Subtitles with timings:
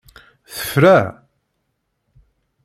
[0.55, 0.97] Tefra?